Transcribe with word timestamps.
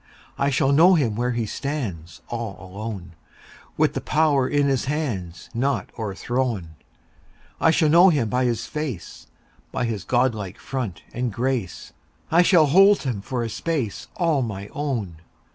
I 0.35 0.49
shall 0.49 0.71
know 0.71 0.95
him 0.95 1.13
where 1.15 1.29
he 1.33 1.45
stands 1.45 2.21
All 2.29 2.57
alone, 2.59 3.11
10 3.73 3.73
With 3.77 3.93
the 3.93 4.01
power 4.01 4.49
in 4.49 4.65
his 4.67 4.85
hands 4.85 5.47
Not 5.53 5.91
o'erthrown; 5.95 6.69
I 7.59 7.69
shall 7.69 7.87
know 7.89 8.09
him 8.09 8.27
by 8.27 8.45
his 8.45 8.65
face, 8.65 9.27
By 9.71 9.85
his 9.85 10.03
godlike 10.03 10.57
front 10.57 11.03
and 11.13 11.31
grace; 11.31 11.93
I 12.31 12.41
shall 12.41 12.65
hold 12.65 13.03
him 13.03 13.21
for 13.21 13.43
a 13.43 13.47
space 13.49 14.07
15 14.15 14.15
All 14.27 14.41
my 14.41 14.69
own! 14.69 15.17